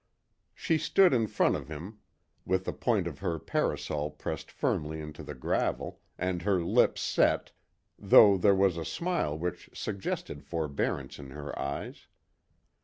She 0.55 0.79
stood 0.79 1.13
in 1.13 1.27
front 1.27 1.55
of 1.55 1.67
him, 1.67 1.99
with 2.43 2.65
the 2.65 2.73
point 2.73 3.05
of 3.05 3.19
her 3.19 3.37
parasol 3.37 4.09
pressed 4.09 4.49
firmly 4.49 4.99
into 4.99 5.21
the 5.21 5.35
gravel, 5.35 6.01
and 6.17 6.41
her 6.41 6.59
lips 6.59 7.01
set, 7.01 7.51
though 7.99 8.35
there 8.35 8.55
was 8.55 8.77
a 8.77 8.83
smile 8.83 9.37
which 9.37 9.69
suggested 9.75 10.43
forbearance 10.43 11.19
in 11.19 11.29
her 11.29 11.55
eyes. 11.59 12.07